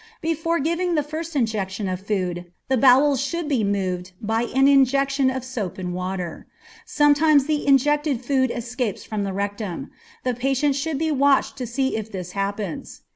[0.21, 5.29] Before giving the first injection of food the bowels should be moved by an injection
[5.29, 6.47] of soap and water.
[6.87, 9.91] Sometimes the injected food escapes from the rectum.
[10.23, 13.01] The patient should be watched to see if this happens.